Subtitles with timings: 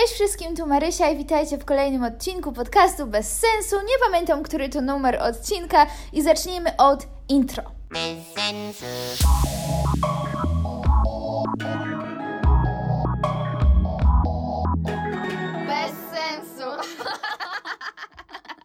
[0.00, 3.76] Cześć wszystkim, tu Marysia i witajcie w kolejnym odcinku podcastu Bez Sensu.
[3.76, 7.62] Nie pamiętam, który to numer odcinka i zacznijmy od intro.
[7.90, 8.84] Bez sensu.
[15.66, 16.90] Bez sensu.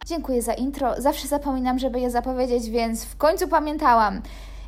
[0.06, 0.94] Dziękuję za intro.
[0.98, 4.22] Zawsze zapominam, żeby je zapowiedzieć, więc w końcu pamiętałam.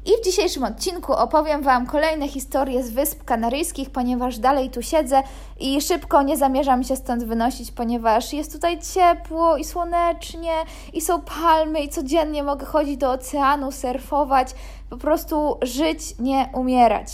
[0.05, 5.23] I w dzisiejszym odcinku opowiem Wam kolejne historie z Wysp Kanaryjskich, ponieważ dalej tu siedzę
[5.61, 10.53] i szybko nie zamierzam się stąd wynosić, ponieważ jest tutaj ciepło i słonecznie
[10.93, 14.49] i są palmy i codziennie mogę chodzić do oceanu, surfować,
[14.91, 17.09] po prostu żyć, nie umierać.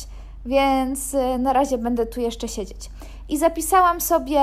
[0.46, 2.90] Więc y, na razie będę tu jeszcze siedzieć.
[3.28, 4.40] I zapisałam sobie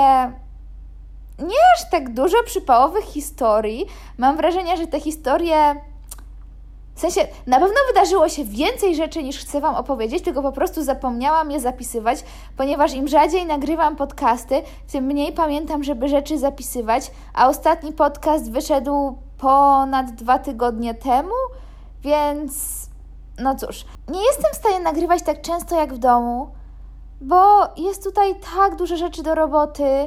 [1.38, 3.86] nie aż tak dużo przypałowych historii.
[4.18, 5.74] Mam wrażenie, że te historie
[6.96, 10.84] w sensie, na pewno wydarzyło się więcej rzeczy niż chcę Wam opowiedzieć, tylko po prostu
[10.84, 12.24] zapomniałam je zapisywać,
[12.56, 19.18] ponieważ im rzadziej nagrywam podcasty, tym mniej pamiętam, żeby rzeczy zapisywać, a ostatni podcast wyszedł
[19.38, 21.34] ponad dwa tygodnie temu,
[22.02, 22.86] więc
[23.38, 26.48] no cóż, nie jestem w stanie nagrywać tak często jak w domu,
[27.20, 27.36] bo
[27.76, 30.06] jest tutaj tak dużo rzeczy do roboty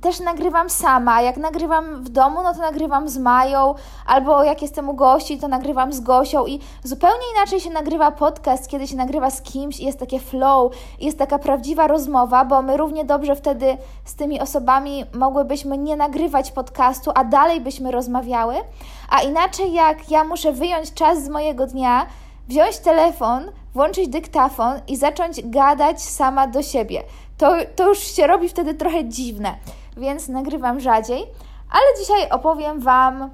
[0.00, 1.22] też nagrywam sama.
[1.22, 3.74] Jak nagrywam w domu, no to nagrywam z Mają,
[4.06, 8.68] albo jak jestem u gości, to nagrywam z Gosią i zupełnie inaczej się nagrywa podcast,
[8.68, 12.76] kiedy się nagrywa z kimś i jest takie flow, jest taka prawdziwa rozmowa, bo my
[12.76, 18.54] równie dobrze wtedy z tymi osobami mogłybyśmy nie nagrywać podcastu, a dalej byśmy rozmawiały,
[19.10, 22.06] a inaczej jak ja muszę wyjąć czas z mojego dnia,
[22.48, 27.02] wziąć telefon, włączyć dyktafon i zacząć gadać sama do siebie.
[27.38, 29.54] To, to już się robi wtedy trochę dziwne
[29.96, 31.26] więc nagrywam rzadziej,
[31.70, 33.30] ale dzisiaj opowiem Wam,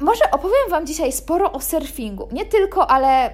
[0.00, 2.28] może opowiem Wam dzisiaj sporo o surfingu.
[2.32, 3.32] Nie tylko, ale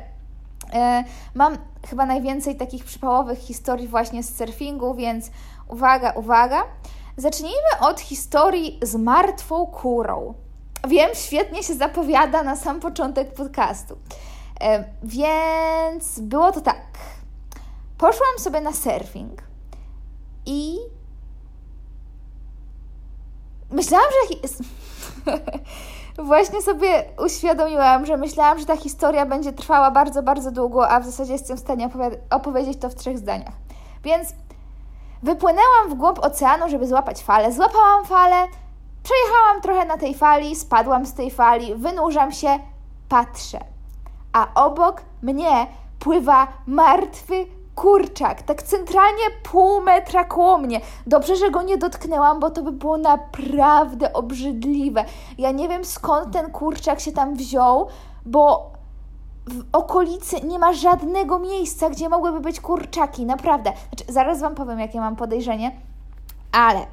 [0.73, 5.31] e, mam chyba najwięcej takich przypałowych historii właśnie z surfingu, więc
[5.69, 6.65] uwaga, uwaga.
[7.17, 10.35] Zacznijmy od historii z martwą kurą.
[10.89, 13.99] Wiem, świetnie się zapowiada na sam początek podcastu.
[14.61, 16.83] E, więc było to tak.
[17.99, 19.43] Poszłam sobie na surfing
[20.47, 20.77] i
[23.73, 24.49] myślałam, że.
[26.19, 31.07] Właśnie sobie uświadomiłam, że myślałam, że ta historia będzie trwała bardzo, bardzo długo, a w
[31.07, 31.89] zasadzie jestem w stanie
[32.31, 33.55] opowiedzieć to w trzech zdaniach.
[34.05, 34.29] Więc
[35.23, 37.53] wypłynęłam w głąb oceanu, żeby złapać falę.
[37.53, 38.49] Złapałam falę,
[39.03, 42.59] przejechałam trochę na tej fali, spadłam z tej fali, wynurzam się,
[43.09, 43.59] patrzę.
[44.33, 45.67] A obok mnie
[45.99, 50.81] pływa martwy kurczak, tak centralnie pół metra koło mnie.
[51.07, 55.05] Dobrze, że go nie dotknęłam, bo to by było naprawdę obrzydliwe.
[55.39, 57.89] Ja nie wiem skąd ten kurczak się tam wziął,
[58.27, 58.73] bo
[59.47, 63.73] w okolicy nie ma żadnego miejsca, gdzie mogłyby być kurczaki, naprawdę.
[63.89, 65.77] Znaczy, zaraz Wam powiem, jakie mam podejrzenie,
[66.53, 66.87] ale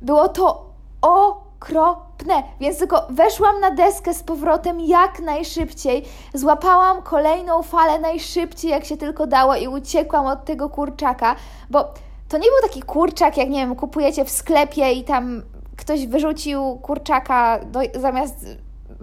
[0.00, 0.66] było to
[1.02, 2.42] o okropne.
[2.60, 8.96] Więc tylko weszłam na deskę z powrotem jak najszybciej, złapałam kolejną falę najszybciej, jak się
[8.96, 11.36] tylko dało i uciekłam od tego kurczaka,
[11.70, 11.84] bo
[12.28, 15.42] to nie był taki kurczak, jak nie wiem, kupujecie w sklepie i tam
[15.76, 18.46] ktoś wyrzucił kurczaka do, zamiast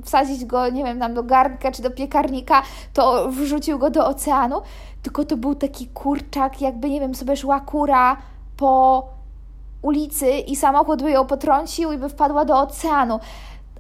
[0.04, 2.62] wsadzić go, nie wiem, tam do garnka czy do piekarnika,
[2.94, 4.62] to wrzucił go do oceanu,
[5.04, 8.18] tylko to był taki kurczak, jakby, nie wiem, sobie szła kura
[8.58, 9.04] po
[9.82, 13.20] ulicy i samochód by ją potrącił i by wpadła do oceanu.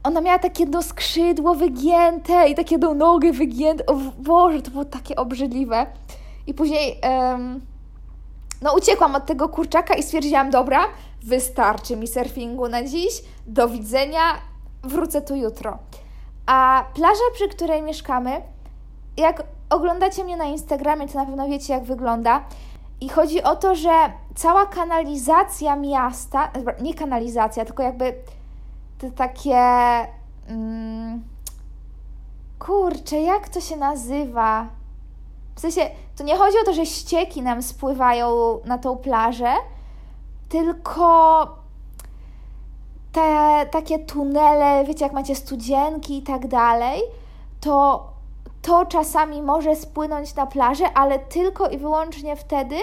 [0.04, 3.86] Ona miała takie jedno skrzydło wygięte i takie jedną nogę wygięte.
[3.86, 5.86] O Boże, to było takie obrzydliwe.
[6.48, 7.62] I później um,
[8.62, 10.86] no uciekłam od tego kurczaka i stwierdziłam, dobra,
[11.24, 14.22] wystarczy mi surfingu na dziś, do widzenia,
[14.84, 15.78] wrócę tu jutro.
[16.46, 18.42] A plaża, przy której mieszkamy,
[19.18, 22.44] jak oglądacie mnie na Instagramie, to na pewno wiecie, jak wygląda.
[23.02, 23.92] I chodzi o to, że
[24.36, 26.52] cała kanalizacja miasta,
[26.82, 28.14] nie kanalizacja, tylko jakby
[28.98, 29.58] te takie.
[30.48, 31.24] Mm,
[32.60, 34.68] kurczę, jak to się nazywa?
[35.56, 39.54] W sensie, to nie chodzi o to, że ścieki nam spływają na tą plażę,
[40.50, 41.48] tylko
[43.12, 47.02] te takie tunele, wiecie, jak macie studzienki i tak dalej,
[47.62, 48.06] to
[48.62, 52.76] to czasami może spłynąć na plażę, ale tylko i wyłącznie wtedy,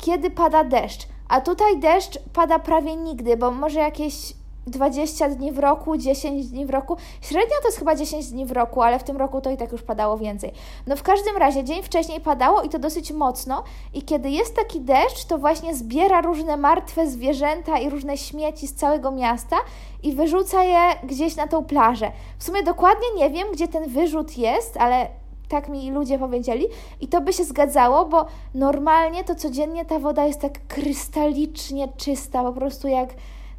[0.00, 1.08] kiedy pada deszcz.
[1.28, 4.34] A tutaj deszcz pada prawie nigdy, bo może jakieś
[4.66, 6.96] 20 dni w roku, 10 dni w roku.
[7.20, 9.72] Średnio to jest chyba 10 dni w roku, ale w tym roku to i tak
[9.72, 10.52] już padało więcej.
[10.86, 13.64] No w każdym razie dzień wcześniej padało i to dosyć mocno
[13.94, 18.74] i kiedy jest taki deszcz, to właśnie zbiera różne martwe zwierzęta i różne śmieci z
[18.74, 19.56] całego miasta
[20.02, 22.12] i wyrzuca je gdzieś na tą plażę.
[22.38, 25.19] W sumie dokładnie nie wiem, gdzie ten wyrzut jest, ale
[25.50, 26.66] tak mi ludzie powiedzieli
[27.00, 32.42] i to by się zgadzało, bo normalnie to codziennie ta woda jest tak krystalicznie czysta,
[32.42, 33.08] po prostu jak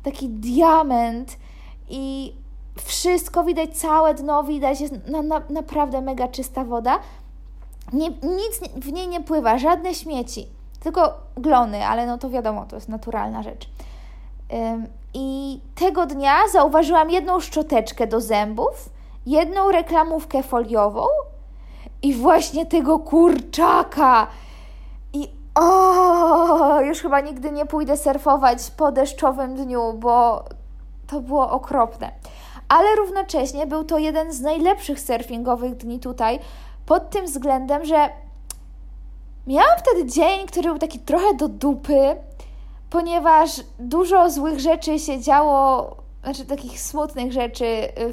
[0.04, 1.38] taki diament
[1.90, 2.34] i
[2.76, 7.00] wszystko widać, całe dno widać, jest na, na, naprawdę mega czysta woda.
[7.94, 10.48] Nie, nic w niej nie pływa, żadne śmieci,
[10.80, 13.70] tylko glony, ale no to wiadomo, to jest naturalna rzecz.
[14.54, 18.90] Ym, I tego dnia zauważyłam jedną szczoteczkę do zębów,
[19.26, 21.06] jedną reklamówkę foliową
[22.02, 24.28] i właśnie tego kurczaka.
[25.14, 30.44] I o, już chyba nigdy nie pójdę surfować po deszczowym dniu, bo
[31.08, 32.12] to było okropne.
[32.70, 36.40] Ale równocześnie był to jeden z najlepszych surfingowych dni tutaj,
[36.86, 38.10] pod tym względem, że
[39.48, 42.16] miałam wtedy dzień, który był taki trochę do dupy,
[42.90, 47.66] ponieważ dużo złych rzeczy się działo, znaczy takich smutnych rzeczy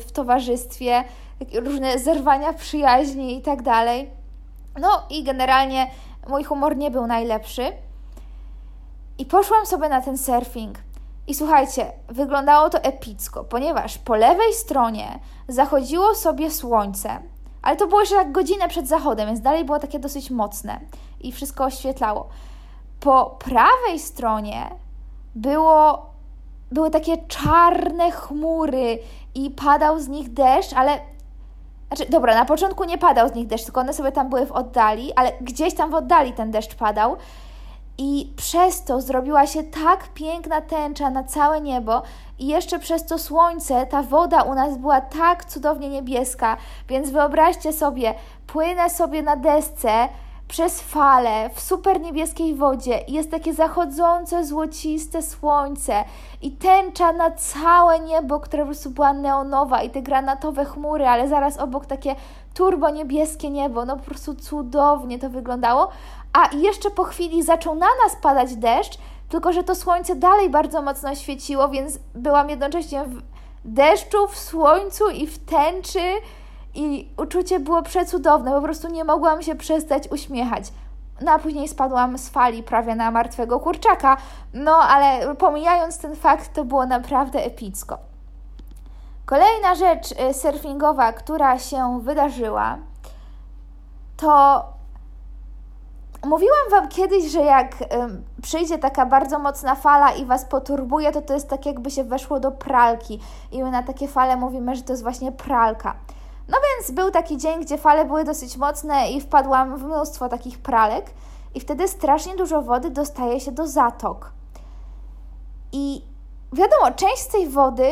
[0.07, 1.05] w towarzystwie,
[1.55, 4.11] różne zerwania przyjaźni i tak dalej.
[4.81, 5.91] No i generalnie
[6.29, 7.73] mój humor nie był najlepszy.
[9.19, 10.79] I poszłam sobie na ten surfing.
[11.27, 15.19] I słuchajcie, wyglądało to epicko, ponieważ po lewej stronie
[15.49, 17.19] zachodziło sobie słońce,
[17.63, 20.81] ale to było jeszcze tak godzinę przed zachodem, więc dalej było takie dosyć mocne
[21.21, 22.29] i wszystko oświetlało.
[23.01, 24.71] Po prawej stronie
[25.35, 26.07] było,
[26.73, 28.99] były takie czarne chmury
[29.35, 31.01] i padał z nich deszcz, ale
[31.89, 34.53] znaczy, dobra, na początku nie padał z nich deszcz, tylko one sobie tam były w
[34.53, 37.17] oddali, ale gdzieś tam w oddali ten deszcz padał.
[37.99, 42.03] I przez to zrobiła się tak piękna tęcza na całe niebo,
[42.39, 46.57] i jeszcze przez to słońce ta woda u nas była tak cudownie niebieska.
[46.89, 48.15] Więc wyobraźcie sobie,
[48.47, 50.09] płynę sobie na desce
[50.49, 56.05] przez fale w super niebieskiej wodzie i jest takie zachodzące złociste słońce
[56.43, 61.29] i tęcza na całe niebo, które po prostu była neonowa i te granatowe chmury, ale
[61.29, 62.15] zaraz obok takie
[62.55, 65.89] turbo niebieskie niebo, no po prostu cudownie to wyglądało.
[66.33, 68.99] A jeszcze po chwili zaczął na nas padać deszcz,
[69.29, 73.23] tylko że to słońce dalej bardzo mocno świeciło, więc byłam jednocześnie w
[73.65, 76.01] deszczu, w słońcu i w tęczy
[76.79, 80.73] i uczucie było przecudowne, po prostu nie mogłam się przestać uśmiechać.
[81.21, 84.17] No a później spadłam z fali prawie na martwego kurczaka,
[84.55, 87.99] no ale pomijając ten fakt, to było naprawdę epicko.
[89.27, 92.79] Kolejna rzecz y, surfingowa, która się wydarzyła,
[94.17, 94.65] to
[96.25, 97.77] Mówiłam Wam kiedyś, że jak
[98.43, 102.41] przyjdzie taka bardzo mocna fala i Was poturbuje, to to jest tak jakby się weszło
[102.41, 103.21] do pralki
[103.53, 105.95] i my na takie fale mówimy, że to jest właśnie pralka.
[106.49, 110.59] No więc był taki dzień, gdzie fale były dosyć mocne i wpadłam w mnóstwo takich
[110.59, 111.11] pralek
[111.55, 114.33] i wtedy strasznie dużo wody dostaje się do zatok.
[115.73, 116.03] I
[116.53, 117.91] wiadomo, część z tej wody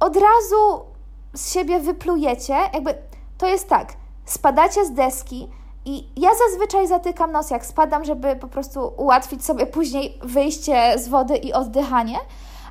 [0.00, 0.84] od razu
[1.34, 2.94] z siebie wyplujecie, jakby
[3.38, 3.92] to jest tak,
[4.24, 5.48] spadacie z deski,
[5.84, 11.08] i ja zazwyczaj zatykam nos, jak spadam, żeby po prostu ułatwić sobie później wyjście z
[11.08, 12.18] wody i oddychanie.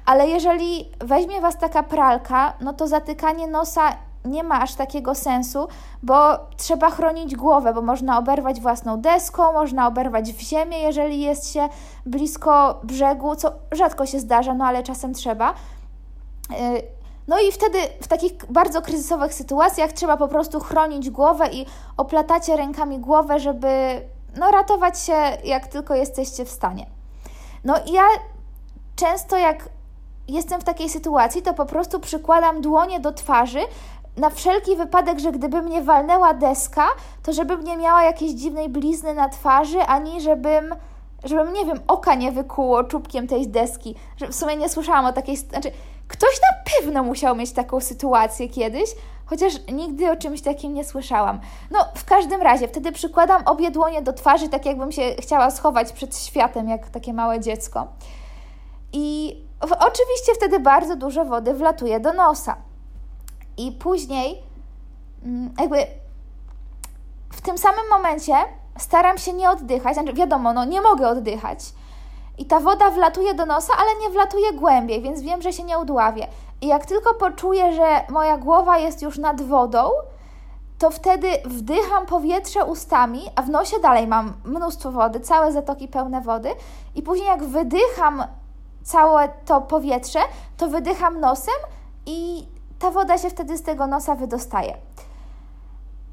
[0.06, 3.96] Ale jeżeli weźmie Was taka pralka, no to zatykanie nosa
[4.26, 5.68] nie ma aż takiego sensu,
[6.04, 11.54] bo trzeba chronić głowę, bo można oberwać własną deską, można oberwać w ziemię, jeżeli jest
[11.54, 11.70] się
[12.06, 15.52] blisko brzegu, co rzadko się zdarza, no ale czasem trzeba.
[16.52, 16.54] Y,
[17.28, 21.66] no i wtedy w takich bardzo kryzysowych sytuacjach trzeba po prostu chronić głowę i
[21.98, 24.02] oplatacie rękami głowę, żeby
[24.38, 26.86] no, ratować się jak tylko jesteście w stanie.
[27.64, 28.04] No i ja
[28.96, 29.70] często jak
[30.28, 33.60] jestem w takiej sytuacji, to po prostu przykładam dłonie do twarzy,
[34.20, 36.88] na wszelki wypadek, że gdyby mnie walnęła deska,
[37.24, 40.76] to żebym nie miała jakiejś dziwnej blizny na twarzy, ani żebym,
[41.24, 43.96] żebym nie wiem, oka nie wykuło czubkiem tej deski.
[44.18, 45.72] Że w sumie nie słyszałam o takiej, znaczy
[46.10, 48.90] Ktoś na pewno musiał mieć taką sytuację kiedyś,
[49.26, 51.40] chociaż nigdy o czymś takim nie słyszałam.
[51.72, 55.92] No, w każdym razie, wtedy przykładam obie dłonie do twarzy, tak jakbym się chciała schować
[55.92, 57.88] przed światem, jak takie małe dziecko.
[58.94, 59.38] I
[59.80, 62.56] oczywiście wtedy bardzo dużo wody wlatuje do nosa.
[63.60, 64.44] I później,
[65.24, 65.78] mm, jakby
[67.32, 68.34] w tym samym momencie
[68.78, 71.60] staram się nie oddychać, znaczy wiadomo, no nie mogę oddychać,
[72.38, 75.80] i ta woda wlatuje do nosa, ale nie wlatuje głębiej, więc wiem, że się nie
[75.80, 76.28] udławię.
[76.62, 79.90] I jak tylko poczuję, że moja głowa jest już nad wodą,
[80.78, 86.22] to wtedy wdycham powietrze ustami, a w nosie dalej mam mnóstwo wody, całe zatoki pełne
[86.22, 86.50] wody,
[86.96, 88.24] i później jak wydycham
[88.84, 90.20] całe to powietrze,
[90.58, 91.56] to wydycham nosem
[92.06, 92.48] i
[92.80, 94.78] ta woda się wtedy z tego nosa wydostaje.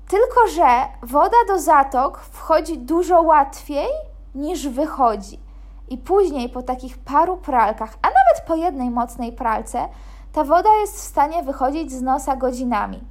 [0.09, 0.67] Tylko, że
[1.03, 3.89] woda do zatok wchodzi dużo łatwiej
[4.35, 5.41] niż wychodzi.
[5.89, 9.89] I później po takich paru pralkach, a nawet po jednej mocnej pralce,
[10.33, 13.05] ta woda jest w stanie wychodzić z nosa godzinami.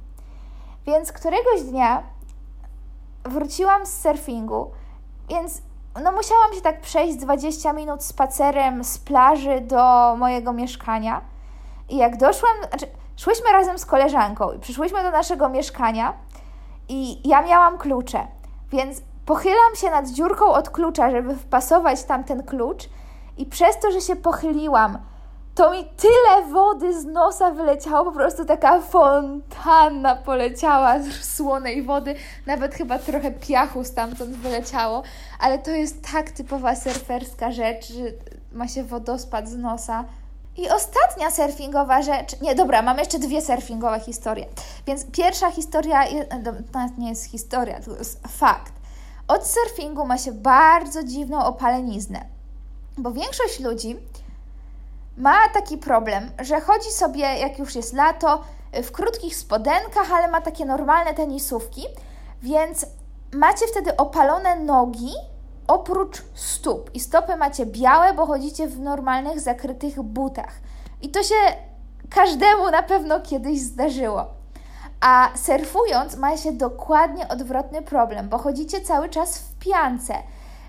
[0.86, 2.02] Więc któregoś dnia
[3.24, 4.70] wróciłam z surfingu,
[5.28, 5.62] więc
[6.02, 11.20] no musiałam się tak przejść 20 minut spacerem z plaży do mojego mieszkania.
[11.88, 12.86] I jak doszłam, znaczy
[13.16, 16.12] szłyśmy razem z koleżanką i przyszłyśmy do naszego mieszkania
[16.88, 18.26] i ja miałam klucze,
[18.70, 22.88] więc pochylam się nad dziurką od klucza, żeby wpasować tam ten klucz
[23.36, 24.98] i przez to, że się pochyliłam,
[25.54, 32.14] to mi tyle wody z nosa wyleciało, po prostu taka fontanna poleciała z słonej wody,
[32.46, 35.02] nawet chyba trochę piachu stamtąd wyleciało,
[35.40, 38.04] ale to jest tak typowa surferska rzecz, że
[38.52, 40.04] ma się wodospad z nosa.
[40.56, 42.40] I ostatnia surfingowa rzecz.
[42.40, 44.46] Nie, dobra, mam jeszcze dwie surfingowe historie.
[44.86, 46.04] Więc pierwsza historia,
[46.72, 48.72] to nie jest historia, to jest fakt.
[49.28, 52.24] Od surfingu ma się bardzo dziwną opaleniznę,
[52.98, 53.96] bo większość ludzi
[55.16, 58.44] ma taki problem, że chodzi sobie, jak już jest lato,
[58.82, 61.84] w krótkich spodenkach, ale ma takie normalne tenisówki,
[62.42, 62.86] więc
[63.32, 65.12] macie wtedy opalone nogi
[65.68, 66.90] oprócz stóp.
[66.94, 70.52] I stopy macie białe, bo chodzicie w normalnych, zakrytych butach.
[71.02, 71.34] I to się
[72.10, 74.26] każdemu na pewno kiedyś zdarzyło.
[75.00, 80.14] A surfując ma się dokładnie odwrotny problem, bo chodzicie cały czas w piance,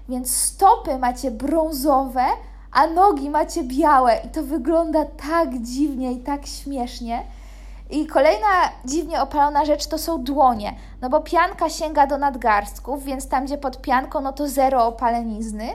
[0.10, 2.26] więc stopy macie brązowe,
[2.72, 7.24] a nogi macie białe i to wygląda tak dziwnie i tak śmiesznie.
[7.90, 8.48] I kolejna
[8.86, 13.58] dziwnie opalona rzecz to są dłonie, no bo pianka sięga do nadgarstków, więc tam, gdzie
[13.58, 15.68] pod pianką, no to zero opalenizny,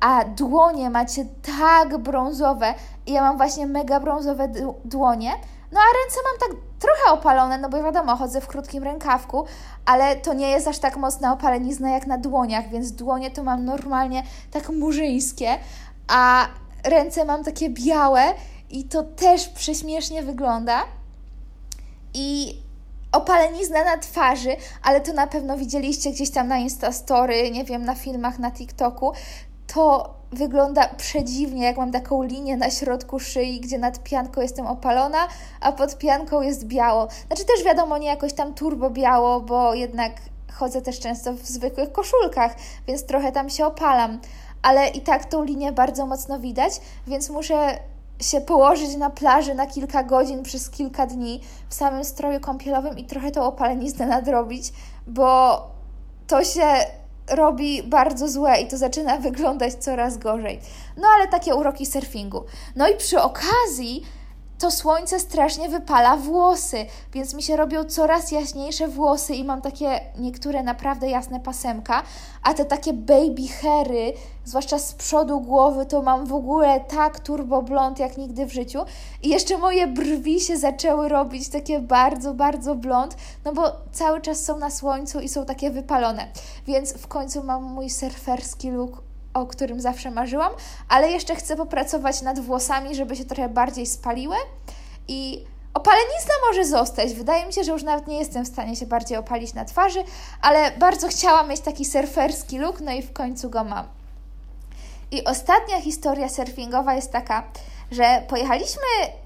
[0.00, 1.24] a dłonie macie
[1.58, 2.74] tak brązowe
[3.06, 4.48] i ja mam właśnie mega brązowe
[4.84, 5.32] dłonie,
[5.72, 9.44] no a ręce mam tak trochę opalone, no bo wiadomo, chodzę w krótkim rękawku,
[9.86, 13.64] ale to nie jest aż tak mocna opalenizna jak na dłoniach, więc dłonie to mam
[13.64, 15.58] normalnie tak murzyńskie,
[16.08, 16.46] a
[16.84, 18.22] ręce mam takie białe
[18.70, 20.84] i to też prześmiesznie wygląda.
[22.14, 22.56] I
[23.12, 27.94] opalenizna na twarzy, ale to na pewno widzieliście gdzieś tam na Instastory, nie wiem, na
[27.94, 29.12] filmach na TikToku,
[29.66, 35.28] to wygląda przedziwnie, jak mam taką linię na środku szyi, gdzie nad pianką jestem opalona,
[35.60, 37.08] a pod pianką jest biało.
[37.26, 40.12] Znaczy też wiadomo, nie jakoś tam turbo biało, bo jednak
[40.52, 44.20] chodzę też często w zwykłych koszulkach, więc trochę tam się opalam
[44.62, 46.72] ale i tak tą linię bardzo mocno widać,
[47.06, 47.78] więc muszę
[48.22, 53.04] się położyć na plaży na kilka godzin przez kilka dni w samym stroju kąpielowym i
[53.04, 54.72] trochę tą opaleniznę nadrobić,
[55.06, 55.60] bo
[56.26, 56.66] to się
[57.30, 60.60] robi bardzo złe i to zaczyna wyglądać coraz gorzej.
[60.96, 62.44] No ale takie uroki surfingu.
[62.76, 64.02] No i przy okazji
[64.62, 70.00] to słońce strasznie wypala włosy, więc mi się robią coraz jaśniejsze włosy i mam takie
[70.18, 72.02] niektóre naprawdę jasne pasemka,
[72.42, 74.12] a te takie baby hairy,
[74.44, 78.78] zwłaszcza z przodu głowy, to mam w ogóle tak turbo blond jak nigdy w życiu.
[79.22, 84.44] I jeszcze moje brwi się zaczęły robić takie bardzo, bardzo blond, no bo cały czas
[84.44, 86.26] są na słońcu i są takie wypalone.
[86.66, 90.52] Więc w końcu mam mój surferski look o którym zawsze marzyłam,
[90.88, 94.36] ale jeszcze chcę popracować nad włosami, żeby się trochę bardziej spaliły
[95.08, 97.14] i opalenizna może zostać.
[97.14, 100.04] Wydaje mi się, że już nawet nie jestem w stanie się bardziej opalić na twarzy,
[100.42, 103.86] ale bardzo chciałam mieć taki surferski look, no i w końcu go mam.
[105.10, 107.42] I ostatnia historia surfingowa jest taka,
[107.90, 108.82] że pojechaliśmy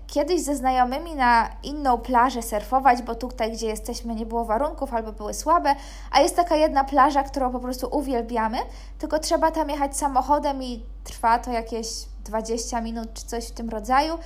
[0.06, 5.12] kiedyś ze znajomymi na inną plażę surfować, bo tutaj, gdzie jesteśmy, nie było warunków albo
[5.12, 5.74] były słabe,
[6.10, 8.58] a jest taka jedna plaża, którą po prostu uwielbiamy,
[8.98, 11.88] tylko trzeba tam jechać samochodem i trwa to jakieś
[12.24, 14.18] 20 minut czy coś w tym rodzaju.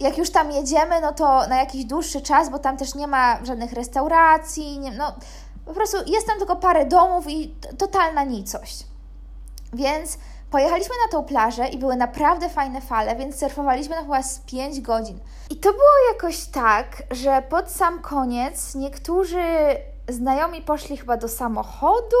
[0.00, 3.44] Jak już tam jedziemy, no to na jakiś dłuższy czas, bo tam też nie ma
[3.44, 5.12] żadnych restauracji, nie, no
[5.64, 8.86] po prostu jest tam tylko parę domów i totalna nicość.
[9.72, 10.18] Więc
[10.54, 14.80] Pojechaliśmy na tą plażę i były naprawdę fajne fale, więc surfowaliśmy na chyba z 5
[14.80, 15.20] godzin.
[15.50, 19.42] I to było jakoś tak, że pod sam koniec niektórzy
[20.08, 22.16] znajomi poszli chyba do samochodu.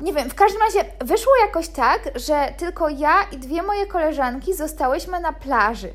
[0.00, 4.54] Nie wiem, w każdym razie wyszło jakoś tak, że tylko ja i dwie moje koleżanki
[4.54, 5.92] zostałyśmy na plaży.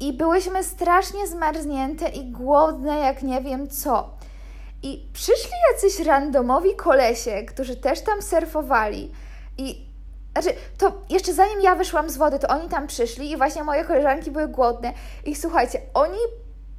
[0.00, 4.10] I byłyśmy strasznie zmarznięte i głodne, jak nie wiem co.
[4.82, 9.12] I przyszli jacyś randomowi kolesie, którzy też tam surfowali.
[9.58, 9.91] I
[10.32, 13.84] znaczy, to jeszcze zanim ja wyszłam z wody, to oni tam przyszli i właśnie moje
[13.84, 14.92] koleżanki były głodne.
[15.24, 16.18] I słuchajcie, oni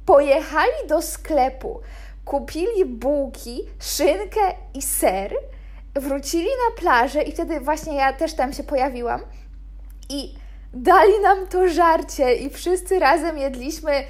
[0.06, 1.80] pojechali do sklepu,
[2.24, 4.40] kupili bułki, szynkę
[4.74, 5.34] i ser,
[5.94, 9.20] wrócili na plażę i wtedy właśnie ja też tam się pojawiłam
[10.08, 10.34] i
[10.72, 14.04] dali nam to żarcie i wszyscy razem jedliśmy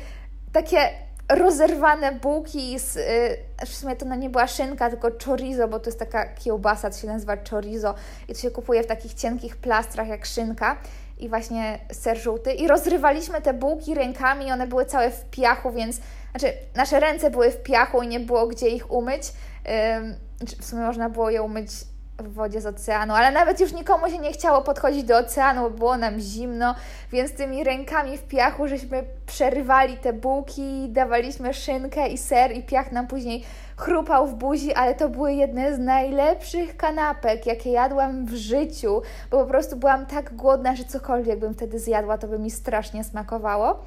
[0.53, 5.87] takie rozerwane bułki z, y, w sumie to nie była szynka, tylko chorizo, bo to
[5.87, 7.95] jest taka kiełbasa, to się nazywa chorizo
[8.29, 10.77] i to się kupuje w takich cienkich plastrach jak szynka
[11.19, 16.01] i właśnie ser żółty i rozrywaliśmy te bułki rękami, one były całe w piachu, więc
[16.31, 19.33] znaczy nasze ręce były w piachu i nie było gdzie ich umyć.
[19.65, 21.71] Yy, w sumie można było je umyć
[22.19, 25.71] w wodzie z oceanu, ale nawet już nikomu się nie chciało podchodzić do oceanu, bo
[25.71, 26.75] było nam zimno,
[27.13, 32.93] więc tymi rękami w piachu żeśmy przerywali te bułki, dawaliśmy szynkę i ser i piach
[32.93, 33.45] nam później
[33.77, 39.39] chrupał w buzi, ale to były jedne z najlepszych kanapek, jakie jadłam w życiu, bo
[39.39, 43.83] po prostu byłam tak głodna, że cokolwiek bym wtedy zjadła, to by mi strasznie smakowało.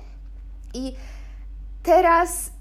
[0.73, 0.95] I
[1.83, 2.56] teraz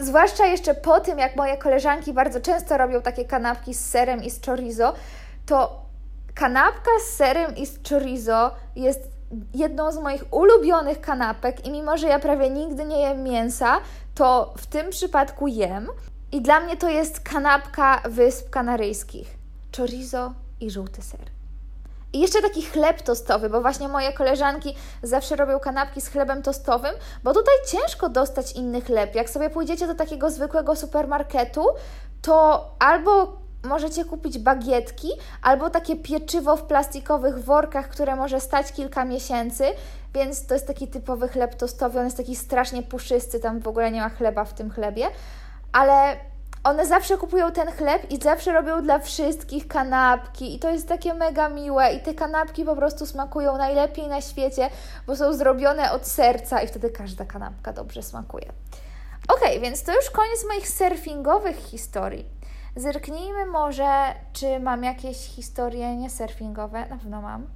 [0.00, 4.30] zwłaszcza jeszcze po tym, jak moje koleżanki bardzo często robią takie kanapki z serem i
[4.30, 4.94] z chorizo,
[5.46, 5.82] to
[6.34, 9.00] kanapka z serem i z chorizo jest
[9.54, 13.80] jedną z moich ulubionych kanapek i mimo, że ja prawie nigdy nie jem mięsa,
[14.14, 15.88] to w tym przypadku jem.
[16.32, 19.38] I dla mnie to jest kanapka Wysp Kanaryjskich.
[19.76, 21.39] Chorizo i żółty ser.
[22.12, 26.94] I jeszcze taki chleb tostowy, bo właśnie moje koleżanki zawsze robią kanapki z chlebem tostowym,
[27.24, 29.14] bo tutaj ciężko dostać inny chleb.
[29.14, 31.66] Jak sobie pójdziecie do takiego zwykłego supermarketu,
[32.22, 35.08] to albo możecie kupić bagietki,
[35.42, 39.64] albo takie pieczywo w plastikowych workach, które może stać kilka miesięcy,
[40.14, 43.90] więc to jest taki typowy chleb tostowy, on jest taki strasznie puszysty, tam w ogóle
[43.90, 45.06] nie ma chleba w tym chlebie,
[45.72, 46.16] ale
[46.64, 51.14] one zawsze kupują ten chleb i zawsze robią dla wszystkich kanapki i to jest takie
[51.14, 54.70] mega miłe i te kanapki po prostu smakują najlepiej na świecie,
[55.06, 58.52] bo są zrobione od serca i wtedy każda kanapka dobrze smakuje.
[59.28, 62.24] Ok, więc to już koniec moich surfingowych historii.
[62.76, 66.80] Zerknijmy może, czy mam jakieś historie niesurfingowe.
[66.80, 67.46] Na pewno mam.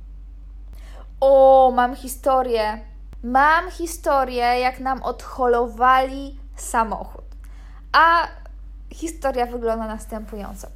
[1.21, 2.81] O, mam historię.
[3.23, 7.25] Mam historię, jak nam odholowali samochód.
[7.93, 8.29] A
[8.95, 10.69] historia wygląda następująco.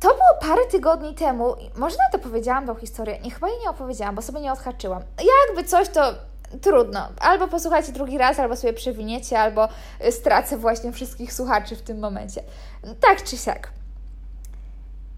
[0.00, 3.70] To było parę tygodni temu, może na to powiedziałam tą historię, nie chyba jej nie
[3.70, 5.02] opowiedziałam, bo sobie nie odhaczyłam.
[5.48, 6.14] Jakby coś, to
[6.62, 7.08] trudno.
[7.20, 9.68] Albo posłuchajcie drugi raz, albo sobie przewiniecie, albo
[10.10, 12.42] stracę właśnie wszystkich słuchaczy w tym momencie.
[13.00, 13.72] Tak czy siak.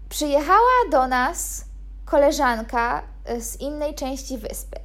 [0.09, 1.65] Przyjechała do nas
[2.05, 3.01] koleżanka
[3.39, 4.79] z innej części wyspy.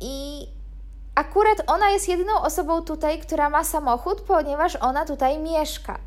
[0.00, 0.46] I
[1.16, 5.98] akurat ona jest jedyną osobą tutaj, która ma samochód, ponieważ ona tutaj mieszka.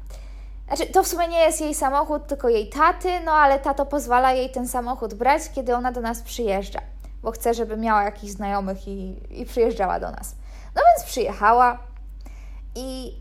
[0.67, 4.31] Znaczy, to w sumie nie jest jej samochód, tylko jej taty, no ale tato pozwala
[4.31, 6.79] jej ten samochód brać, kiedy ona do nas przyjeżdża,
[7.23, 10.36] bo chce, żeby miała jakichś znajomych i, i przyjeżdżała do nas.
[10.75, 11.79] No więc przyjechała
[12.75, 13.19] i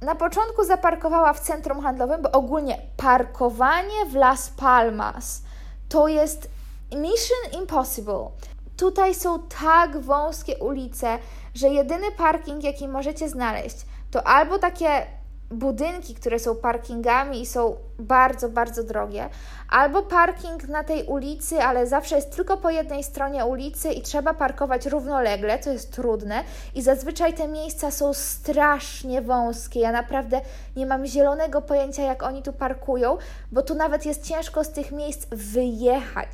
[0.00, 5.42] na początku zaparkowała w centrum handlowym, bo ogólnie parkowanie w Las Palmas
[5.88, 6.50] to jest
[6.92, 8.28] mission impossible.
[8.76, 11.18] Tutaj są tak wąskie ulice,
[11.54, 13.76] że jedyny parking, jaki możecie znaleźć,
[14.10, 15.06] to albo takie
[15.50, 19.28] budynki, które są parkingami i są bardzo, bardzo drogie,
[19.70, 24.34] albo parking na tej ulicy, ale zawsze jest tylko po jednej stronie ulicy i trzeba
[24.34, 29.80] parkować równolegle, co jest trudne i zazwyczaj te miejsca są strasznie wąskie.
[29.80, 30.40] Ja naprawdę
[30.76, 33.18] nie mam zielonego pojęcia, jak oni tu parkują,
[33.52, 36.28] bo tu nawet jest ciężko z tych miejsc wyjechać.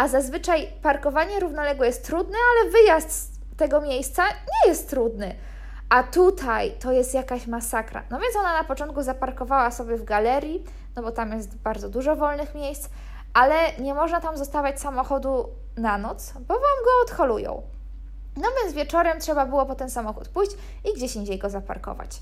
[0.00, 5.34] A zazwyczaj parkowanie równoległe jest trudne, ale wyjazd z tego miejsca nie jest trudny.
[5.88, 8.02] A tutaj to jest jakaś masakra.
[8.10, 10.64] No więc ona na początku zaparkowała sobie w galerii,
[10.96, 12.88] no bo tam jest bardzo dużo wolnych miejsc,
[13.34, 17.62] ale nie można tam zostawiać samochodu na noc, bo Wam go odholują.
[18.36, 20.52] No więc wieczorem trzeba było po ten samochód pójść
[20.84, 22.20] i gdzieś indziej go zaparkować.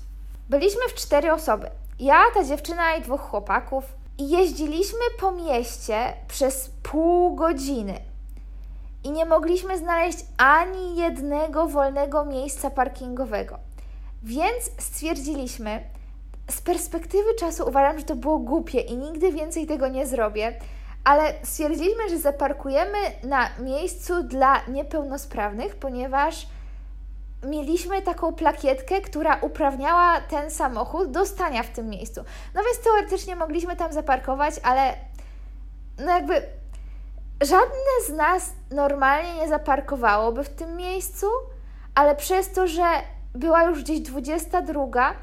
[0.49, 1.69] Byliśmy w cztery osoby.
[1.99, 3.83] Ja, ta dziewczyna i dwóch chłopaków.
[4.19, 7.93] Jeździliśmy po mieście przez pół godziny
[9.03, 13.59] i nie mogliśmy znaleźć ani jednego wolnego miejsca parkingowego.
[14.23, 15.83] Więc stwierdziliśmy,
[16.51, 20.59] z perspektywy czasu uważam, że to było głupie i nigdy więcej tego nie zrobię,
[21.03, 26.47] ale stwierdziliśmy, że zaparkujemy na miejscu dla niepełnosprawnych, ponieważ
[27.43, 32.23] mieliśmy taką plakietkę, która uprawniała ten samochód do stania w tym miejscu.
[32.53, 34.93] No więc teoretycznie mogliśmy tam zaparkować, ale
[35.99, 36.41] no jakby
[37.41, 41.27] żadne z nas normalnie nie zaparkowałoby w tym miejscu,
[41.95, 42.83] ale przez to, że
[43.35, 45.13] była już gdzieś 22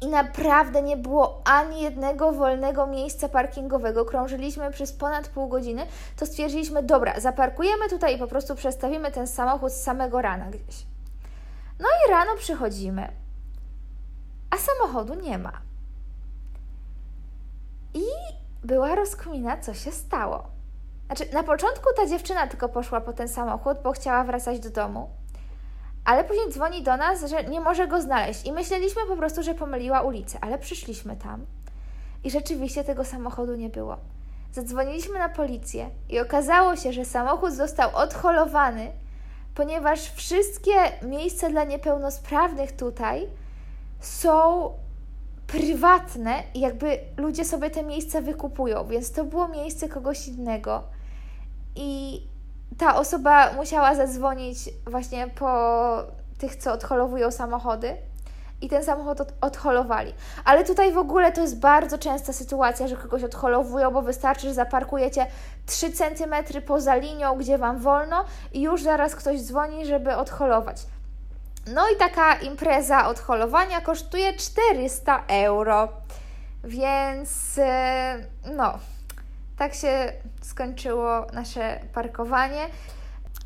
[0.00, 5.86] i naprawdę nie było ani jednego wolnego miejsca parkingowego, krążyliśmy przez ponad pół godziny,
[6.16, 10.93] to stwierdziliśmy, dobra, zaparkujemy tutaj i po prostu przestawimy ten samochód z samego rana gdzieś.
[11.78, 13.12] No i rano przychodzimy,
[14.50, 15.52] a samochodu nie ma.
[17.94, 18.04] I
[18.64, 20.46] była rozkmina, co się stało.
[21.06, 25.10] Znaczy, na początku ta dziewczyna tylko poszła po ten samochód, bo chciała wracać do domu,
[26.04, 28.46] ale później dzwoni do nas, że nie może go znaleźć.
[28.46, 31.46] I myśleliśmy po prostu, że pomyliła ulicę, ale przyszliśmy tam
[32.24, 33.96] i rzeczywiście tego samochodu nie było.
[34.52, 38.92] Zadzwoniliśmy na policję i okazało się, że samochód został odholowany,
[39.54, 43.28] ponieważ wszystkie miejsca dla niepełnosprawnych tutaj
[44.00, 44.70] są
[45.46, 50.82] prywatne i jakby ludzie sobie te miejsca wykupują, więc to było miejsce kogoś innego.
[51.76, 52.22] I
[52.78, 55.78] ta osoba musiała zadzwonić właśnie po
[56.38, 57.96] tych, co odholowują samochody
[58.60, 60.14] i ten samochód od, odholowali.
[60.44, 64.54] Ale tutaj w ogóle to jest bardzo częsta sytuacja, że kogoś odholowują, bo wystarczy, że
[64.54, 65.26] zaparkujecie
[65.66, 66.34] 3 cm
[66.66, 70.86] poza linią, gdzie Wam wolno i już zaraz ktoś dzwoni, żeby odholować.
[71.66, 75.88] No i taka impreza odholowania kosztuje 400 euro.
[76.64, 78.18] Więc e,
[78.56, 78.78] no,
[79.58, 80.12] tak się
[80.42, 82.66] skończyło nasze parkowanie.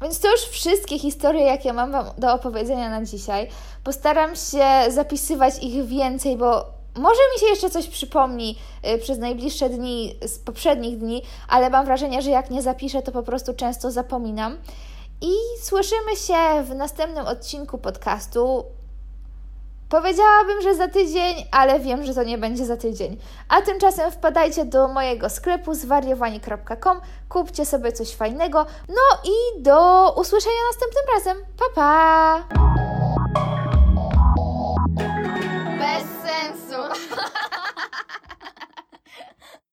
[0.03, 3.49] Więc to już wszystkie historie, jakie mam Wam do opowiedzenia na dzisiaj.
[3.85, 8.59] Postaram się zapisywać ich więcej, bo może mi się jeszcze coś przypomni
[8.95, 13.13] y, przez najbliższe dni z poprzednich dni, ale mam wrażenie, że jak nie zapiszę, to
[13.13, 14.59] po prostu często zapominam.
[15.21, 15.33] I
[15.63, 18.65] słyszymy się w następnym odcinku podcastu.
[19.89, 23.17] Powiedziałabym, że za tydzień, ale wiem, że to nie będzie za tydzień.
[23.49, 28.67] A tymczasem wpadajcie do mojego sklepu zwariowani.com, kupcie sobie coś fajnego.
[28.89, 31.45] No i do usłyszenia następnym razem.
[31.59, 33.08] Pa pa!